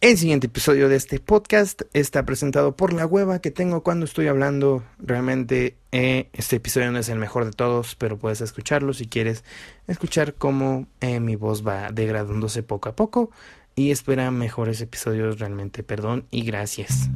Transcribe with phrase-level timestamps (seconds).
[0.00, 4.28] El siguiente episodio de este podcast está presentado por la hueva que tengo cuando estoy
[4.28, 4.84] hablando.
[5.00, 9.42] Realmente eh, este episodio no es el mejor de todos, pero puedes escucharlo si quieres
[9.88, 13.32] escuchar cómo eh, mi voz va degradándose poco a poco.
[13.74, 15.82] Y espera mejores episodios realmente.
[15.82, 17.10] Perdón y gracias.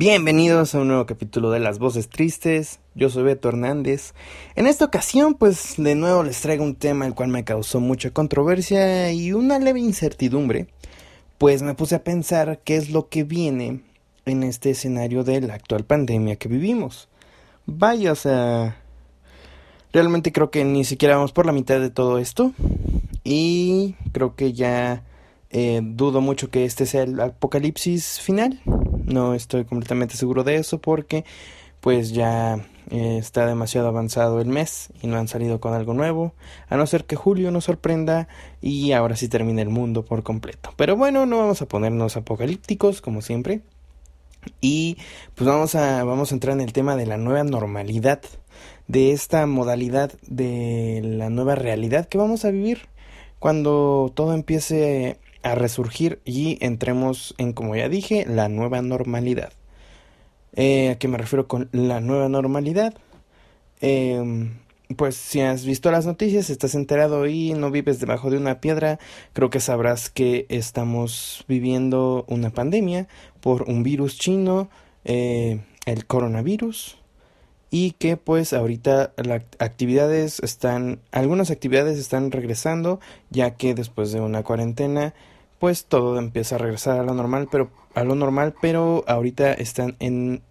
[0.00, 2.78] Bienvenidos a un nuevo capítulo de Las Voces Tristes.
[2.94, 4.14] Yo soy Beto Hernández.
[4.54, 8.10] En esta ocasión, pues de nuevo les traigo un tema el cual me causó mucha
[8.10, 10.68] controversia y una leve incertidumbre.
[11.36, 13.80] Pues me puse a pensar qué es lo que viene
[14.24, 17.08] en este escenario de la actual pandemia que vivimos.
[17.66, 18.76] Vaya, o sea,
[19.92, 22.52] realmente creo que ni siquiera vamos por la mitad de todo esto.
[23.24, 25.02] Y creo que ya
[25.50, 28.60] eh, dudo mucho que este sea el apocalipsis final
[29.08, 31.24] no estoy completamente seguro de eso porque
[31.80, 36.34] pues ya eh, está demasiado avanzado el mes y no han salido con algo nuevo,
[36.68, 38.28] a no ser que julio nos sorprenda
[38.60, 40.72] y ahora sí termine el mundo por completo.
[40.76, 43.62] Pero bueno, no vamos a ponernos apocalípticos como siempre.
[44.60, 44.96] Y
[45.34, 48.20] pues vamos a vamos a entrar en el tema de la nueva normalidad,
[48.86, 52.88] de esta modalidad de la nueva realidad que vamos a vivir
[53.38, 55.18] cuando todo empiece
[55.52, 59.52] a resurgir y entremos en, como ya dije, la nueva normalidad.
[60.54, 62.94] Eh, ¿A qué me refiero con la nueva normalidad?
[63.80, 64.54] Em,
[64.96, 68.98] pues si has visto las noticias, estás enterado y no vives debajo de una piedra,
[69.34, 73.06] creo que sabrás que estamos viviendo una pandemia
[73.40, 74.68] por un virus chino,
[75.04, 76.98] eh, el coronavirus,
[77.70, 82.98] y que pues ahorita las actividades están, algunas actividades están regresando,
[83.30, 85.14] ya que después de una cuarentena
[85.58, 89.96] pues todo empieza a regresar a lo normal, pero a lo normal, pero ahorita están
[89.98, 90.42] en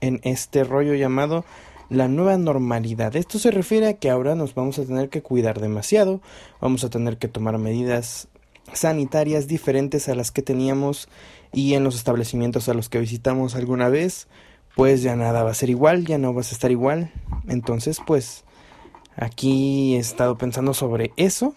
[0.00, 1.44] en este rollo llamado
[1.88, 3.16] la nueva normalidad.
[3.16, 6.20] Esto se refiere a que ahora nos vamos a tener que cuidar demasiado,
[6.60, 8.28] vamos a tener que tomar medidas
[8.72, 11.08] sanitarias diferentes a las que teníamos
[11.52, 14.28] y en los establecimientos a los que visitamos alguna vez,
[14.76, 17.12] pues ya nada va a ser igual, ya no vas a estar igual.
[17.48, 18.44] Entonces, pues
[19.16, 21.56] aquí he estado pensando sobre eso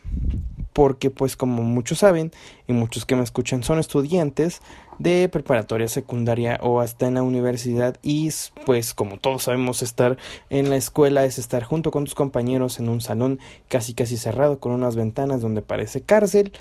[0.74, 2.32] porque pues como muchos saben
[2.68, 4.62] y muchos que me escuchan son estudiantes
[5.00, 8.30] de preparatoria secundaria o hasta en la universidad y
[8.66, 10.18] pues como todos sabemos estar
[10.50, 13.40] en la escuela es estar junto con tus compañeros en un salón
[13.70, 16.52] casi casi cerrado con unas ventanas donde parece cárcel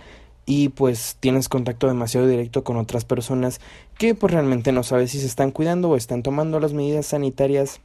[0.45, 3.61] y pues tienes contacto demasiado directo con otras personas
[3.97, 7.81] que pues realmente no sabes si se están cuidando o están tomando las medidas sanitarias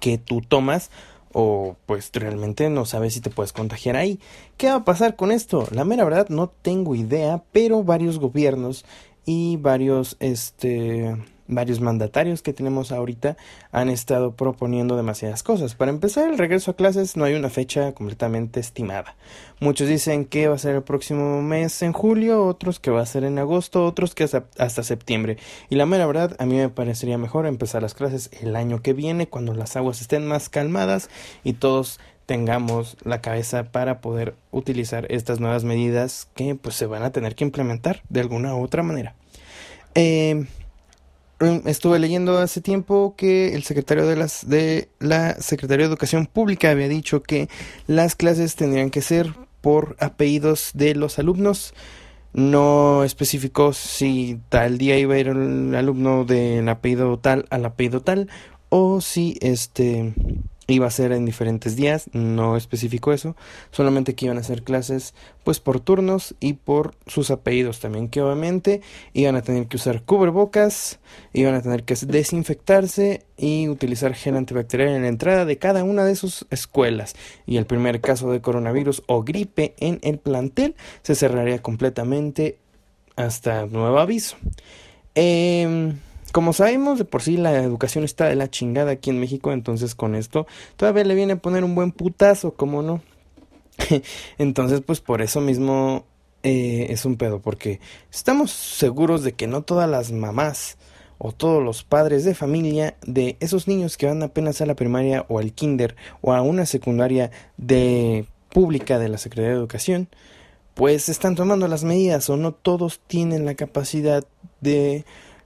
[0.00, 0.90] que tú tomas
[1.34, 4.18] o pues realmente no sabes si te puedes contagiar ahí.
[4.56, 5.68] ¿Qué va a pasar con esto?
[5.72, 8.86] La mera verdad no tengo idea, pero varios gobiernos
[9.26, 11.16] y varios este
[11.46, 13.36] varios mandatarios que tenemos ahorita
[13.72, 15.74] han estado proponiendo demasiadas cosas.
[15.74, 19.16] Para empezar, el regreso a clases no hay una fecha completamente estimada.
[19.60, 23.06] Muchos dicen que va a ser el próximo mes en julio, otros que va a
[23.06, 25.38] ser en agosto, otros que hasta septiembre.
[25.70, 28.92] Y la mera verdad, a mí me parecería mejor empezar las clases el año que
[28.92, 31.10] viene, cuando las aguas estén más calmadas
[31.44, 37.02] y todos tengamos la cabeza para poder utilizar estas nuevas medidas que pues se van
[37.02, 39.14] a tener que implementar de alguna u otra manera.
[39.94, 40.46] Eh,
[41.40, 46.70] estuve leyendo hace tiempo que el secretario de las de la Secretaría de Educación Pública
[46.70, 47.48] había dicho que
[47.86, 51.74] las clases tendrían que ser por apellidos de los alumnos.
[52.32, 58.00] No especificó si tal día iba a ir el alumno del apellido tal al apellido
[58.00, 58.28] tal
[58.68, 60.14] o si este
[60.66, 63.36] iba a ser en diferentes días, no especificó eso,
[63.70, 68.22] solamente que iban a hacer clases pues por turnos y por sus apellidos también, que
[68.22, 68.80] obviamente
[69.12, 70.98] iban a tener que usar cubrebocas,
[71.32, 76.04] iban a tener que desinfectarse y utilizar gel antibacterial en la entrada de cada una
[76.04, 77.14] de sus escuelas.
[77.46, 82.58] Y el primer caso de coronavirus o gripe en el plantel se cerraría completamente
[83.16, 84.36] hasta nuevo aviso.
[85.14, 85.94] Eh,
[86.34, 89.94] como sabemos, de por sí la educación está de la chingada aquí en México, entonces
[89.94, 93.02] con esto todavía le viene a poner un buen putazo, ¿cómo no?
[94.38, 96.06] entonces, pues por eso mismo
[96.42, 97.78] eh, es un pedo, porque
[98.10, 100.76] estamos seguros de que no todas las mamás
[101.18, 105.24] o todos los padres de familia de esos niños que van apenas a la primaria
[105.28, 110.08] o al kinder o a una secundaria de pública de la Secretaría de Educación,
[110.74, 114.26] pues están tomando las medidas o no todos tienen la capacidad
[114.60, 115.04] de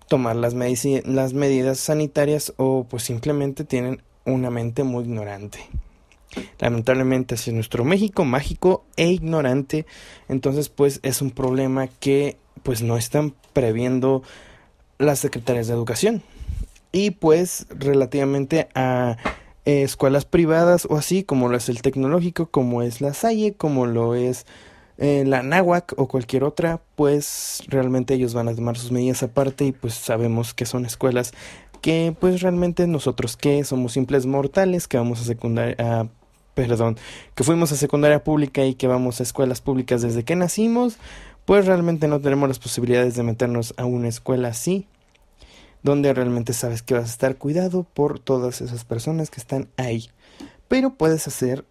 [0.09, 5.59] tomar las, las medidas sanitarias o pues simplemente tienen una mente muy ignorante.
[6.59, 9.87] Lamentablemente así es nuestro México mágico e ignorante,
[10.29, 14.23] entonces pues es un problema que pues no están previendo
[14.99, 16.23] las secretarias de educación.
[16.93, 19.17] Y pues relativamente a
[19.65, 24.15] escuelas privadas o así, como lo es el tecnológico, como es la Salle, como lo
[24.15, 24.47] es
[24.99, 29.73] la Náhuac o cualquier otra, pues realmente ellos van a tomar sus medidas aparte y
[29.73, 31.33] pues sabemos que son escuelas
[31.81, 36.09] que pues realmente nosotros que somos simples mortales que vamos a secundaria
[36.55, 36.97] perdón
[37.37, 40.97] que fuimos a secundaria pública y que vamos a escuelas públicas desde que nacimos
[41.45, 44.89] pues realmente no tenemos las posibilidades de meternos a una escuela así
[45.83, 50.11] donde realmente sabes que vas a estar cuidado por todas esas personas que están ahí.
[50.67, 51.65] Pero puedes hacer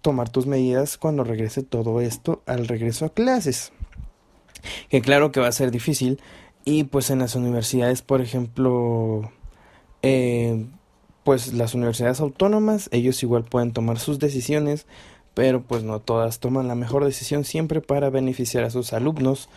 [0.00, 3.72] tomar tus medidas cuando regrese todo esto al regreso a clases.
[4.88, 6.20] Que claro que va a ser difícil
[6.64, 9.30] y pues en las universidades, por ejemplo,
[10.02, 10.66] eh,
[11.24, 14.86] pues las universidades autónomas, ellos igual pueden tomar sus decisiones,
[15.34, 19.48] pero pues no todas toman la mejor decisión siempre para beneficiar a sus alumnos.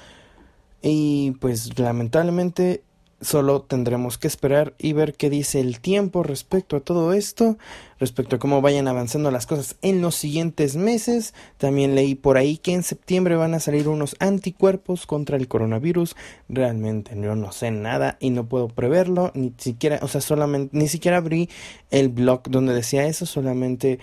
[0.82, 2.84] Y pues lamentablemente
[3.24, 7.58] Solo tendremos que esperar y ver qué dice el tiempo respecto a todo esto,
[7.98, 11.34] respecto a cómo vayan avanzando las cosas en los siguientes meses.
[11.58, 16.18] También leí por ahí que en septiembre van a salir unos anticuerpos contra el coronavirus.
[16.50, 20.90] Realmente yo no sé nada y no puedo preverlo, ni siquiera, o sea, solamente ni
[20.90, 21.50] siquiera abrí
[21.92, 24.00] el blog donde decía eso, solamente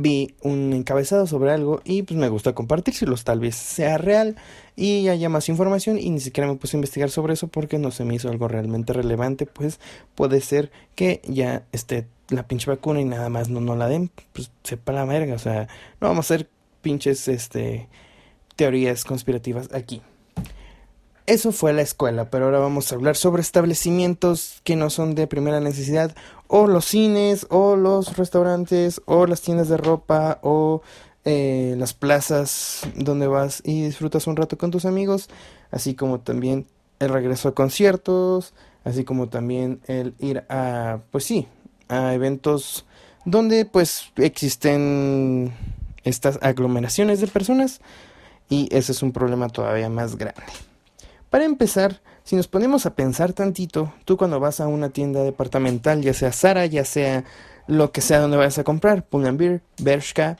[0.00, 4.36] vi un encabezado sobre algo y pues me gusta compartírselos, tal vez sea real
[4.76, 7.90] y haya más información y ni siquiera me puse a investigar sobre eso porque no
[7.90, 9.80] se me hizo algo realmente relevante, pues
[10.14, 14.10] puede ser que ya esté la pinche vacuna y nada más no, no la den,
[14.32, 15.68] pues sepa la verga, o sea,
[16.00, 16.48] no vamos a hacer
[16.82, 17.88] pinches este
[18.56, 20.02] teorías conspirativas aquí.
[21.28, 25.26] Eso fue la escuela, pero ahora vamos a hablar sobre establecimientos que no son de
[25.26, 26.16] primera necesidad,
[26.46, 30.80] o los cines, o los restaurantes, o las tiendas de ropa, o
[31.26, 35.28] eh, las plazas donde vas y disfrutas un rato con tus amigos,
[35.70, 36.66] así como también
[36.98, 38.54] el regreso a conciertos,
[38.84, 41.46] así como también el ir a, pues sí,
[41.90, 42.86] a eventos
[43.26, 45.52] donde pues existen
[46.04, 47.82] estas aglomeraciones de personas
[48.48, 50.67] y ese es un problema todavía más grande.
[51.30, 56.02] Para empezar, si nos ponemos a pensar tantito, tú cuando vas a una tienda departamental,
[56.02, 57.24] ya sea Zara, ya sea
[57.66, 60.38] lo que sea donde vayas a comprar, Pull&Bear, Bershka,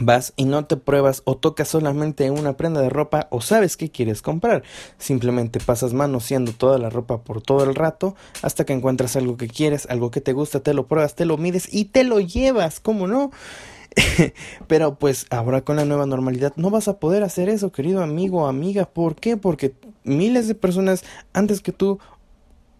[0.00, 3.90] vas y no te pruebas o tocas solamente una prenda de ropa o sabes qué
[3.90, 4.62] quieres comprar.
[4.98, 9.48] Simplemente pasas manoseando toda la ropa por todo el rato hasta que encuentras algo que
[9.48, 12.80] quieres, algo que te gusta, te lo pruebas, te lo mides y te lo llevas,
[12.80, 13.30] ¿cómo no?
[14.66, 18.42] Pero pues ahora con la nueva normalidad no vas a poder hacer eso, querido amigo
[18.42, 18.86] o amiga.
[18.86, 19.36] ¿Por qué?
[19.36, 21.98] Porque miles de personas antes que tú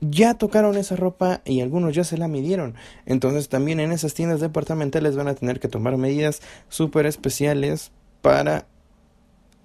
[0.01, 2.75] ya tocaron esa ropa y algunos ya se la midieron.
[3.07, 8.67] Entonces también en esas tiendas departamentales van a tener que tomar medidas súper especiales para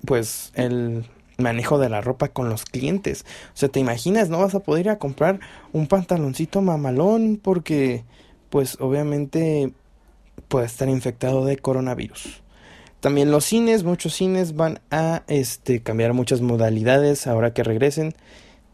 [0.05, 1.05] pues el
[1.37, 3.25] manejo de la ropa con los clientes.
[3.53, 4.29] O sea, ¿te imaginas?
[4.29, 5.39] No vas a poder ir a comprar
[5.73, 8.05] un pantaloncito mamalón porque
[8.49, 9.73] pues obviamente
[10.47, 12.41] puede estar infectado de coronavirus.
[12.99, 18.13] También los cines, muchos cines van a este, cambiar muchas modalidades ahora que regresen.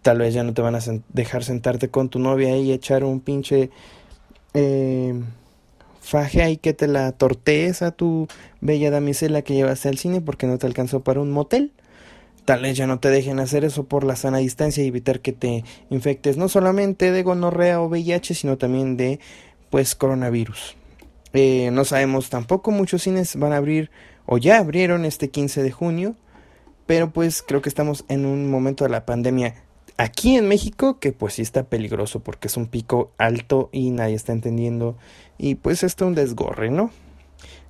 [0.01, 3.21] Tal vez ya no te van a dejar sentarte con tu novia y echar un
[3.21, 3.69] pinche
[4.53, 5.13] eh,
[6.01, 8.27] faje ahí que te la tortees a tu
[8.59, 11.71] bella damisela que llevaste al cine porque no te alcanzó para un motel.
[12.43, 15.33] Tal vez ya no te dejen hacer eso por la sana distancia y evitar que
[15.33, 19.19] te infectes no solamente de gonorrea o VIH, sino también de
[19.69, 20.75] pues coronavirus.
[21.33, 23.91] Eh, no sabemos tampoco, muchos cines van a abrir
[24.25, 26.15] o ya abrieron este 15 de junio,
[26.85, 29.55] pero pues creo que estamos en un momento de la pandemia
[29.97, 34.15] aquí en México que pues sí está peligroso porque es un pico alto y nadie
[34.15, 34.97] está entendiendo
[35.37, 36.91] y pues esto es un desgorre, ¿no?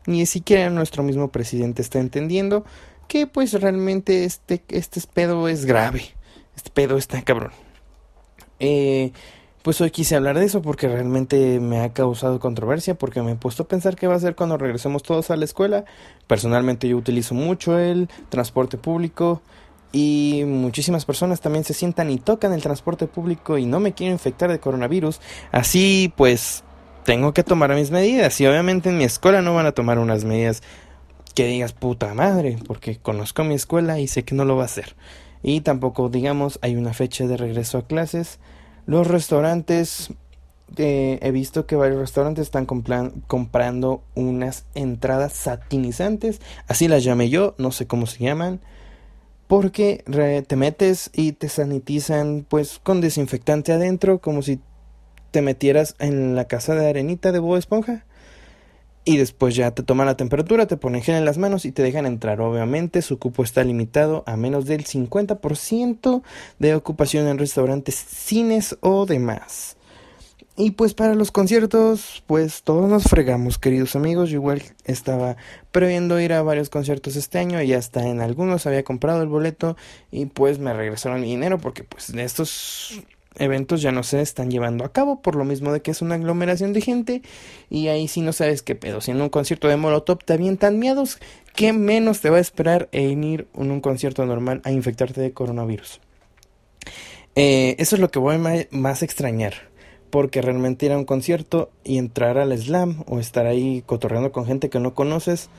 [0.06, 2.66] Ni siquiera nuestro mismo presidente está entendiendo
[3.08, 6.04] que pues realmente este, este pedo es grave,
[6.56, 7.52] este pedo está cabrón.
[8.60, 9.12] Eh,
[9.68, 13.36] pues hoy quise hablar de eso porque realmente me ha causado controversia, porque me he
[13.36, 15.84] puesto a pensar qué va a ser cuando regresemos todos a la escuela.
[16.26, 19.42] Personalmente yo utilizo mucho el transporte público
[19.92, 24.14] y muchísimas personas también se sientan y tocan el transporte público y no me quiero
[24.14, 25.20] infectar de coronavirus.
[25.52, 26.64] Así pues
[27.04, 30.24] tengo que tomar mis medidas y obviamente en mi escuela no van a tomar unas
[30.24, 30.64] medidas
[31.36, 34.68] que digas puta madre, porque conozco mi escuela y sé que no lo va a
[34.68, 34.96] hacer.
[35.44, 38.40] Y tampoco digamos hay una fecha de regreso a clases
[38.88, 40.10] los restaurantes
[40.76, 47.54] eh, he visto que varios restaurantes están comprando unas entradas satinizantes, así las llamé yo,
[47.58, 48.60] no sé cómo se llaman,
[49.48, 50.04] porque
[50.48, 54.60] te metes y te sanitizan pues con desinfectante adentro, como si
[55.32, 58.07] te metieras en la casa de arenita de Bob Esponja.
[59.08, 61.82] Y después ya te toman la temperatura, te ponen gel en las manos y te
[61.82, 62.42] dejan entrar.
[62.42, 66.24] Obviamente su cupo está limitado a menos del 50%
[66.60, 69.78] de ocupación en restaurantes, cines o demás.
[70.58, 74.30] Y pues para los conciertos, pues todos nos fregamos, queridos amigos.
[74.30, 75.38] Yo igual estaba
[75.72, 79.78] previendo ir a varios conciertos este año y hasta en algunos había comprado el boleto
[80.12, 83.02] y pues me regresaron mi dinero porque pues de estos
[83.40, 86.16] eventos ya no se están llevando a cabo por lo mismo de que es una
[86.16, 87.22] aglomeración de gente
[87.70, 89.02] y ahí sí no sabes qué pedo.
[89.02, 91.20] Si en un concierto de Molotov te avientan miedos,
[91.56, 95.32] ¿qué menos te va a esperar en ir en un concierto normal a infectarte de
[95.32, 96.00] coronavirus?
[97.36, 98.38] Eh, eso es lo que voy
[98.72, 99.54] más extrañar.
[100.10, 104.46] Porque realmente ir a un concierto y entrar al slam o estar ahí cotorreando con
[104.46, 105.50] gente que no conoces,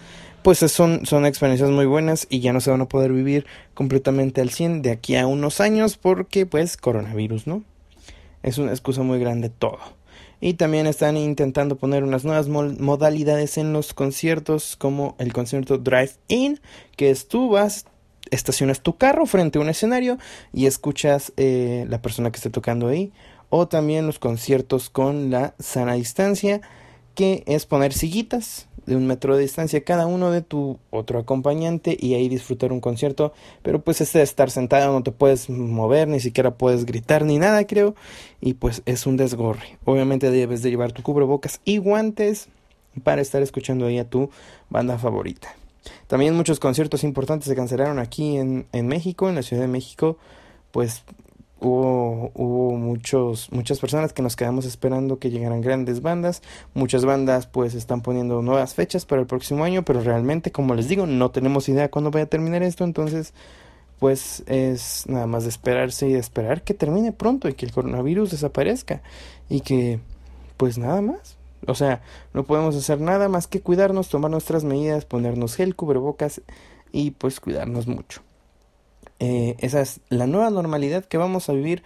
[0.42, 4.40] pues son, son experiencias muy buenas y ya no se van a poder vivir completamente
[4.40, 7.64] al 100 de aquí a unos años porque pues coronavirus, ¿no?
[8.42, 9.78] Es una excusa muy grande todo.
[10.40, 16.60] Y también están intentando poner unas nuevas modalidades en los conciertos como el concierto Drive-In,
[16.96, 17.86] que es tú vas,
[18.30, 20.18] estacionas tu carro frente a un escenario
[20.52, 23.12] y escuchas eh, la persona que esté tocando ahí.
[23.50, 26.60] O también los conciertos con la sana distancia,
[27.14, 31.96] que es poner sillitas de un metro de distancia cada uno de tu otro acompañante
[32.00, 33.32] y ahí disfrutar un concierto.
[33.62, 37.38] Pero pues este de estar sentado no te puedes mover, ni siquiera puedes gritar ni
[37.38, 37.94] nada, creo.
[38.40, 39.78] Y pues es un desgorre.
[39.84, 42.48] Obviamente debes de llevar tu cubrebocas y guantes
[43.04, 44.30] para estar escuchando ahí a tu
[44.70, 45.54] banda favorita.
[46.06, 50.16] También muchos conciertos importantes se cancelaron aquí en, en México, en la Ciudad de México.
[50.72, 51.02] Pues
[51.60, 56.42] hubo, hubo muchos, muchas personas que nos quedamos esperando que llegaran grandes bandas.
[56.74, 60.88] Muchas bandas pues están poniendo nuevas fechas para el próximo año, pero realmente, como les
[60.88, 63.34] digo, no tenemos idea cuándo vaya a terminar esto, entonces
[63.98, 67.72] pues es nada más de esperarse y de esperar que termine pronto y que el
[67.72, 69.02] coronavirus desaparezca
[69.48, 69.98] y que
[70.56, 71.36] pues nada más.
[71.66, 76.40] O sea, no podemos hacer nada más que cuidarnos, tomar nuestras medidas, ponernos gel, cubrebocas
[76.92, 78.22] y pues cuidarnos mucho.
[79.20, 81.82] Eh, esa es la nueva normalidad que vamos a vivir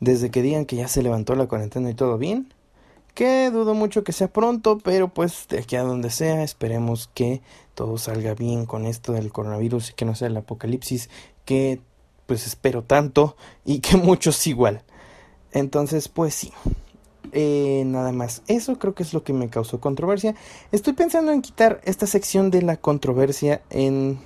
[0.00, 2.52] desde que digan que ya se levantó la cuarentena y todo bien.
[3.14, 7.40] Que dudo mucho que sea pronto, pero pues de aquí a donde sea, esperemos que
[7.74, 11.08] todo salga bien con esto del coronavirus y que no sea el apocalipsis
[11.44, 11.80] que
[12.26, 14.82] pues espero tanto y que muchos igual.
[15.52, 16.52] Entonces, pues sí.
[17.32, 18.42] Eh, nada más.
[18.46, 20.34] Eso creo que es lo que me causó controversia.
[20.72, 24.18] Estoy pensando en quitar esta sección de la controversia en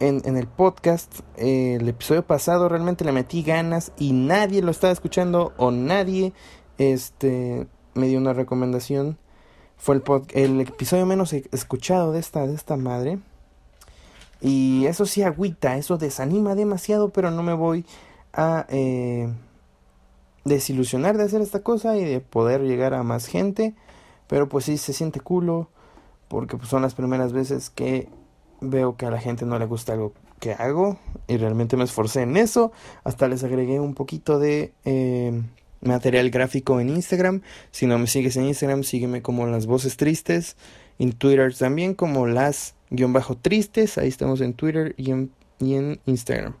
[0.00, 5.52] en, el podcast, el episodio pasado realmente le metí ganas y nadie lo estaba escuchando
[5.58, 6.32] o nadie
[6.78, 9.18] este, me dio una recomendación.
[9.76, 10.02] Fue el,
[10.32, 13.18] el episodio menos e-, escuchado de esta, de esta madre.
[14.40, 17.84] Y eso sí agüita, eso desanima demasiado, pero no me voy
[18.32, 19.28] a eh,
[20.44, 23.74] desilusionar de hacer esta cosa y de poder llegar a más gente.
[24.28, 25.68] Pero pues sí se siente culo,
[26.28, 28.08] porque pues, son las primeras veces que
[28.60, 30.98] veo que a la gente no le gusta algo que hago
[31.28, 32.72] y realmente me esforcé en eso.
[33.04, 35.42] Hasta les agregué un poquito de eh,
[35.82, 37.42] material gráfico en Instagram.
[37.70, 40.56] Si no me sigues en Instagram, sígueme como las voces tristes.
[40.98, 43.98] En Twitter también como las guion bajo tristes.
[43.98, 46.56] Ahí estamos en Twitter y en, y en Instagram.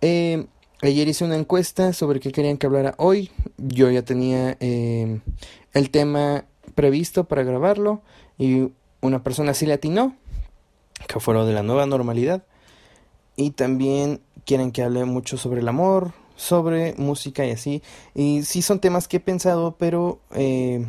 [0.00, 0.46] Eh,
[0.80, 3.30] ayer hice una encuesta sobre qué querían que hablara hoy.
[3.58, 5.20] Yo ya tenía eh,
[5.74, 8.02] el tema previsto para grabarlo
[8.38, 10.16] y una persona sí le atinó
[11.06, 12.44] que fueron de la nueva normalidad.
[13.36, 17.82] Y también quieren que hable mucho sobre el amor, sobre música y así.
[18.14, 20.86] Y sí son temas que he pensado, pero eh,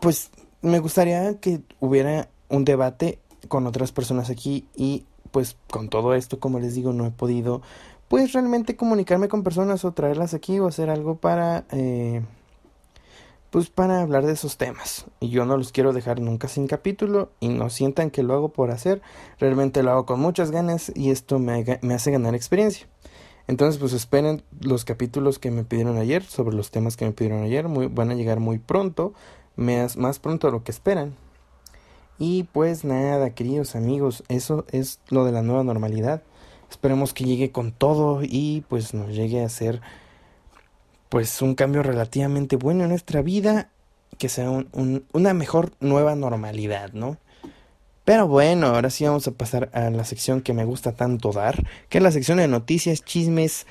[0.00, 6.14] pues me gustaría que hubiera un debate con otras personas aquí y pues con todo
[6.14, 7.62] esto, como les digo, no he podido
[8.08, 12.22] pues realmente comunicarme con personas o traerlas aquí o hacer algo para eh,
[13.52, 15.04] pues para hablar de esos temas.
[15.20, 18.48] Y yo no los quiero dejar nunca sin capítulo y no sientan que lo hago
[18.48, 19.02] por hacer,
[19.38, 22.88] realmente lo hago con muchas ganas y esto me, me hace ganar experiencia.
[23.48, 27.42] Entonces, pues esperen los capítulos que me pidieron ayer, sobre los temas que me pidieron
[27.42, 29.12] ayer, van a llegar muy pronto,
[29.54, 31.14] más, más pronto de lo que esperan.
[32.18, 36.22] Y pues nada, queridos amigos, eso es lo de la nueva normalidad.
[36.70, 39.82] Esperemos que llegue con todo y pues nos llegue a ser
[41.12, 43.68] pues un cambio relativamente bueno en nuestra vida,
[44.16, 47.18] que sea un, una mejor nueva normalidad, ¿no?
[48.06, 51.66] Pero bueno, ahora sí vamos a pasar a la sección que me gusta tanto dar,
[51.90, 53.66] que es la sección de noticias, chismes,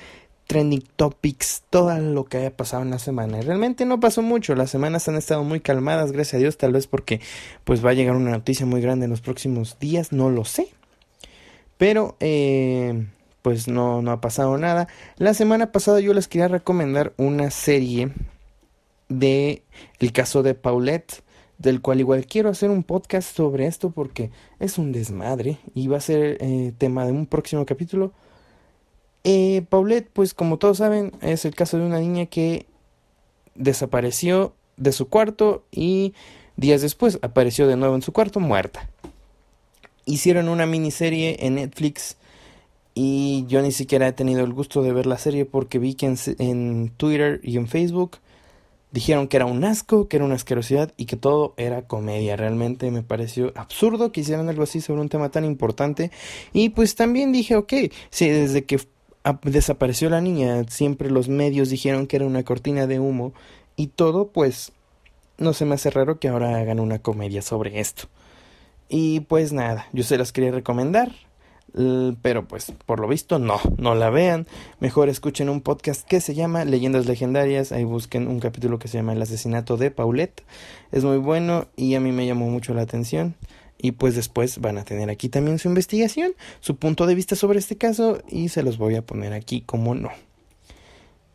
[0.46, 3.40] trending topics, todo lo que haya pasado en la semana.
[3.40, 6.86] Realmente no pasó mucho, las semanas han estado muy calmadas, gracias a Dios, tal vez
[6.86, 7.20] porque
[7.64, 10.68] pues va a llegar una noticia muy grande en los próximos días, no lo sé.
[11.76, 13.04] Pero eh,
[13.42, 14.88] pues no, no ha pasado nada.
[15.16, 18.12] La semana pasada yo les quería recomendar una serie
[19.08, 19.62] de
[19.98, 21.22] el caso de Paulette,
[21.58, 25.98] del cual igual quiero hacer un podcast sobre esto porque es un desmadre y va
[25.98, 28.12] a ser eh, tema de un próximo capítulo.
[29.24, 32.66] Eh, Paulette, pues como todos saben, es el caso de una niña que
[33.54, 36.14] desapareció de su cuarto y
[36.56, 38.88] días después apareció de nuevo en su cuarto muerta.
[40.04, 42.16] Hicieron una miniserie en Netflix
[42.94, 46.06] y yo ni siquiera he tenido el gusto de ver la serie porque vi que
[46.06, 48.18] en, en Twitter y en Facebook
[48.92, 52.36] Dijeron que era un asco, que era una asquerosidad y que todo era comedia.
[52.36, 56.10] Realmente me pareció absurdo que hicieran algo así sobre un tema tan importante.
[56.52, 57.72] Y pues también dije, ok,
[58.10, 58.78] si desde que
[59.44, 63.32] desapareció la niña siempre los medios dijeron que era una cortina de humo
[63.76, 64.72] y todo, pues
[65.38, 68.08] no se me hace raro que ahora hagan una comedia sobre esto.
[68.90, 71.12] Y pues nada, yo se las quería recomendar
[71.74, 74.46] pero pues por lo visto no, no la vean.
[74.80, 77.72] Mejor escuchen un podcast que se llama Leyendas Legendarias.
[77.72, 80.42] Ahí busquen un capítulo que se llama El asesinato de Paulette.
[80.90, 83.34] Es muy bueno y a mí me llamó mucho la atención.
[83.78, 87.58] Y pues después van a tener aquí también su investigación, su punto de vista sobre
[87.58, 90.10] este caso y se los voy a poner aquí como no.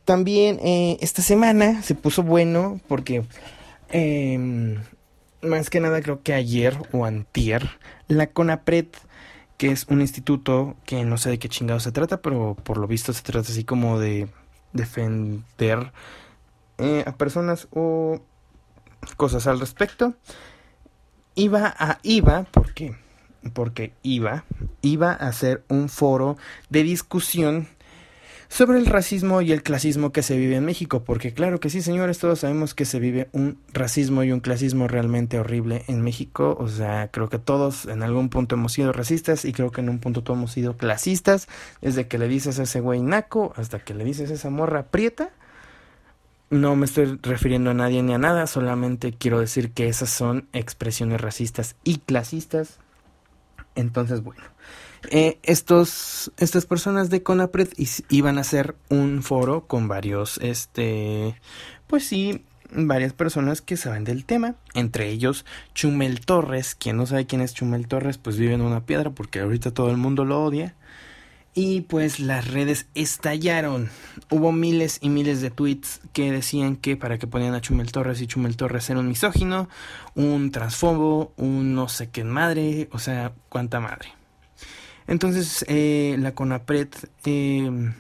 [0.06, 3.24] También eh, esta semana se puso bueno porque
[3.89, 4.77] em,
[5.41, 7.70] más que nada creo que ayer o antier
[8.08, 8.86] la CONAPRED
[9.57, 12.87] que es un instituto que no sé de qué chingado se trata, pero por lo
[12.87, 14.29] visto se trata así como de
[14.73, 15.91] defender
[16.77, 18.21] eh, a personas o
[19.17, 20.13] cosas al respecto.
[21.35, 22.95] Iba a IVA, ¿por qué?
[23.53, 24.45] Porque iba,
[24.81, 26.37] iba a hacer un foro
[26.69, 27.67] de discusión
[28.49, 31.81] sobre el racismo y el clasismo que se vive en México, porque claro que sí,
[31.81, 36.57] señores, todos sabemos que se vive un racismo y un clasismo realmente horrible en México,
[36.59, 39.89] o sea, creo que todos en algún punto hemos sido racistas y creo que en
[39.89, 41.47] un punto todos hemos sido clasistas,
[41.81, 44.88] desde que le dices a ese güey naco hasta que le dices a esa morra
[44.88, 45.31] prieta.
[46.49, 50.47] No me estoy refiriendo a nadie ni a nada, solamente quiero decir que esas son
[50.53, 52.79] expresiones racistas y clasistas.
[53.75, 54.43] Entonces, bueno,
[55.10, 57.69] eh, estos, estas personas de Conapred
[58.10, 61.39] iban a hacer un foro con varios, este,
[61.88, 67.25] pues sí, varias personas que saben del tema, entre ellos Chumel Torres, quien no sabe
[67.25, 70.43] quién es Chumel Torres, pues vive en una piedra porque ahorita todo el mundo lo
[70.43, 70.75] odia.
[71.53, 73.89] Y pues las redes estallaron.
[74.29, 78.21] Hubo miles y miles de tweets que decían que para que ponían a Chumel Torres
[78.21, 79.67] y Chumel Torres era un misógino,
[80.13, 84.16] un transfobo, un no sé qué madre, o sea, cuánta madre.
[85.08, 86.89] Entonces eh, la CONAPRED
[87.26, 87.93] em,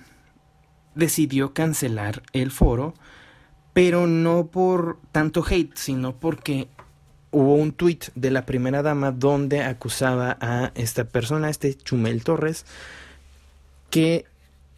[0.95, 2.93] decidió cancelar el foro,
[3.73, 6.67] pero no por tanto hate, sino porque
[7.31, 12.65] hubo un tweet de la primera dama donde acusaba a esta persona, este Chumel Torres,
[13.89, 14.25] que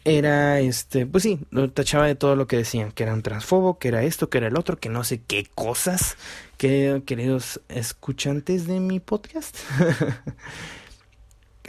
[0.04, 3.78] era este, pues sí, lo tachaba de todo lo que decían, que era un transfobo,
[3.78, 6.16] que era esto, que era el otro, que no sé qué cosas,
[6.56, 9.56] que queridos escuchantes de mi podcast.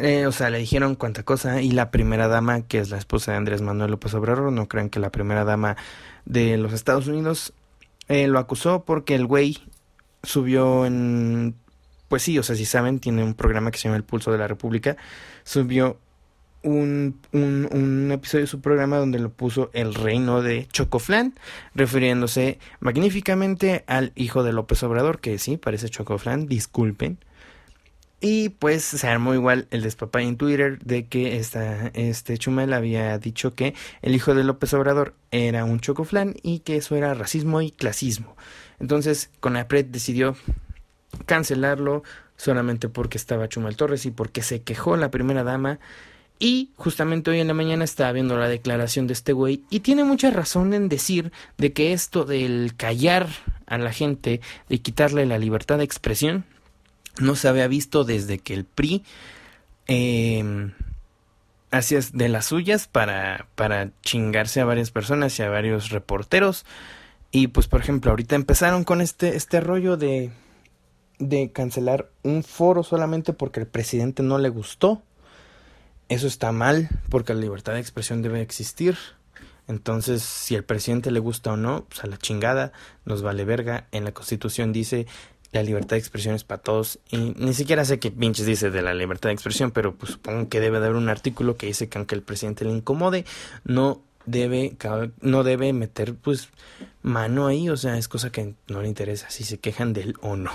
[0.02, 3.32] Eh, o sea, le dijeron cuánta cosa y la primera dama, que es la esposa
[3.32, 5.78] de Andrés Manuel López Obrador, no crean que la primera dama
[6.26, 7.54] de los Estados Unidos
[8.08, 9.60] eh, lo acusó porque el güey
[10.24, 11.56] subió en...
[12.08, 14.40] Pues sí, o sea, si saben, tiene un programa que se llama El Pulso de
[14.40, 14.98] la República,
[15.44, 16.00] subió
[16.64, 21.36] un, un, un, episodio de su programa donde lo puso el reino de Chocoflan,
[21.76, 27.20] refiriéndose magníficamente al hijo de López Obrador, que sí, parece Chocoflan, disculpen.
[28.24, 33.18] Y pues se armó igual el despapay en Twitter de que esta, este Chumel había
[33.18, 37.62] dicho que el hijo de López Obrador era un chocoflán y que eso era racismo
[37.62, 38.36] y clasismo.
[38.80, 40.36] Entonces Conapred decidió
[41.26, 42.04] cancelarlo
[42.38, 45.80] solamente porque estaba Chumel Torres y porque se quejó la primera dama.
[46.38, 50.04] Y justamente hoy en la mañana estaba viendo la declaración de este güey y tiene
[50.04, 53.28] mucha razón en decir de que esto del callar
[53.66, 56.46] a la gente, de quitarle la libertad de expresión,
[57.20, 59.04] no se había visto desde que el PRI
[59.88, 60.72] eh,
[61.72, 66.66] hacía de las suyas para, para chingarse a varias personas y a varios reporteros.
[67.32, 70.32] Y pues por ejemplo, ahorita empezaron con este, este rollo de,
[71.18, 75.02] de cancelar un foro solamente porque el presidente no le gustó.
[76.10, 78.98] Eso está mal, porque la libertad de expresión debe existir.
[79.70, 82.74] Entonces, si al presidente le gusta o no, pues a la chingada,
[83.06, 83.88] nos vale verga.
[83.92, 85.08] En la constitución dice
[85.52, 87.00] la libertad de expresión es para todos.
[87.10, 90.50] Y ni siquiera sé qué pinches dice de la libertad de expresión, pero pues supongo
[90.50, 93.26] que debe haber un artículo que dice que aunque el presidente le incomode,
[93.64, 94.78] no debe,
[95.22, 96.50] no debe meter pues
[97.02, 100.16] mano ahí, o sea, es cosa que no le interesa si se quejan de él
[100.22, 100.52] o no.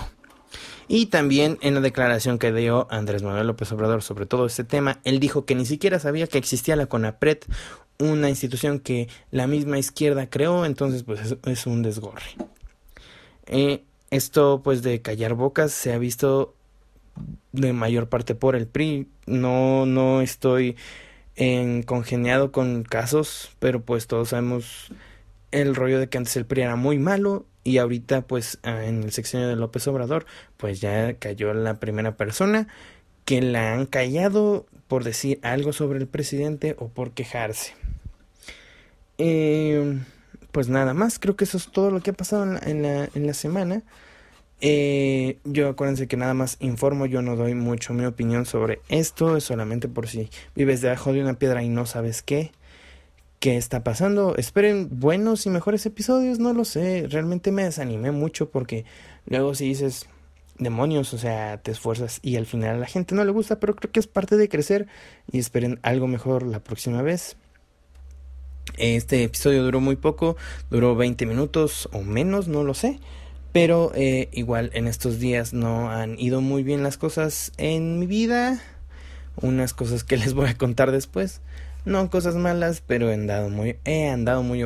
[0.87, 4.99] Y también en la declaración que dio Andrés Manuel López Obrador sobre todo este tema,
[5.03, 7.39] él dijo que ni siquiera sabía que existía la CONAPRED,
[7.99, 12.35] una institución que la misma izquierda creó, entonces pues es, un desgorre.
[13.47, 16.55] Eh, esto pues de callar bocas se ha visto
[17.51, 19.07] de mayor parte por el PRI.
[19.25, 20.75] No, no estoy
[21.35, 24.91] en congeniado con casos, pero pues todos sabemos
[25.51, 29.11] el rollo de que antes el PRI era muy malo y ahorita pues en el
[29.11, 30.25] sexenio de López Obrador
[30.57, 32.67] pues ya cayó la primera persona
[33.25, 37.73] que la han callado por decir algo sobre el presidente o por quejarse.
[39.17, 39.99] Eh,
[40.51, 43.27] pues nada más, creo que eso es todo lo que ha pasado en la, en
[43.27, 43.83] la semana.
[44.59, 49.37] Eh, yo acuérdense que nada más informo, yo no doy mucho mi opinión sobre esto,
[49.37, 52.51] es solamente por si vives debajo de una piedra y no sabes qué,
[53.39, 54.35] qué está pasando.
[54.35, 58.85] Esperen buenos y mejores episodios, no lo sé, realmente me desanimé mucho porque
[59.27, 60.07] luego si dices
[60.57, 63.75] demonios, o sea, te esfuerzas y al final a la gente no le gusta, pero
[63.75, 64.87] creo que es parte de crecer
[65.31, 67.37] y esperen algo mejor la próxima vez.
[68.77, 70.37] Este episodio duró muy poco,
[70.69, 72.99] duró 20 minutos o menos, no lo sé.
[73.51, 78.05] Pero eh, igual en estos días no han ido muy bien las cosas en mi
[78.05, 78.61] vida.
[79.35, 81.41] Unas cosas que les voy a contar después.
[81.85, 84.63] No cosas malas, pero he andado muy, he andado muy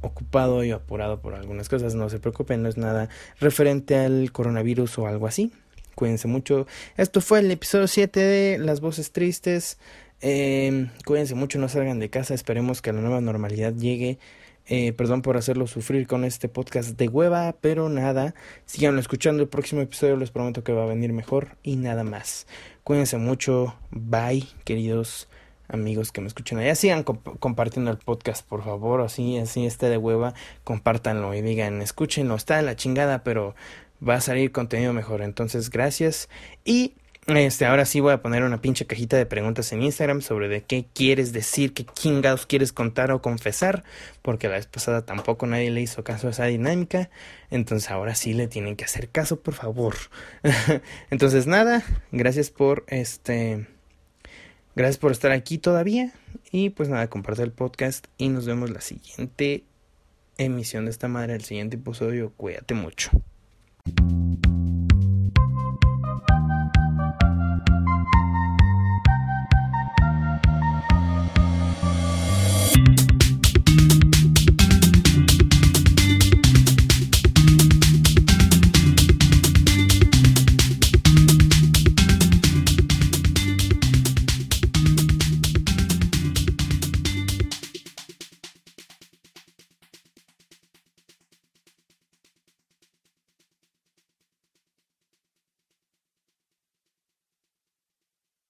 [0.00, 1.94] ocupado y apurado por algunas cosas.
[1.94, 3.08] No se preocupen, no es nada
[3.40, 5.52] referente al coronavirus o algo así.
[5.94, 6.66] Cuídense mucho.
[6.96, 9.76] Esto fue el episodio 7 de Las Voces Tristes.
[10.22, 12.34] Eh, cuídense mucho, no salgan de casa.
[12.34, 14.18] Esperemos que la nueva normalidad llegue
[14.72, 18.36] eh, perdón por hacerlo sufrir con este podcast de hueva, pero nada.
[18.66, 22.46] Sigan escuchando el próximo episodio, les prometo que va a venir mejor y nada más.
[22.84, 23.74] Cuídense mucho.
[23.90, 25.28] Bye, queridos
[25.66, 26.76] amigos que me escuchan allá.
[26.76, 29.00] Sigan compartiendo el podcast, por favor.
[29.00, 32.36] Así, así este de hueva, compártanlo y digan, escúchenlo.
[32.36, 33.56] Está de la chingada, pero
[34.06, 35.22] va a salir contenido mejor.
[35.22, 36.28] Entonces, gracias.
[36.64, 36.94] Y
[37.36, 40.62] este, ahora sí voy a poner una pinche cajita de preguntas en Instagram sobre de
[40.62, 43.84] qué quieres decir, qué chingados quieres contar o confesar,
[44.22, 47.10] porque la vez pasada tampoco nadie le hizo caso a esa dinámica,
[47.50, 49.96] entonces ahora sí le tienen que hacer caso, por favor.
[51.10, 53.66] entonces nada, gracias por este
[54.74, 56.12] gracias por estar aquí todavía
[56.50, 59.64] y pues nada, comparte el podcast y nos vemos la siguiente
[60.38, 63.10] emisión de esta madre, el siguiente episodio, cuídate mucho.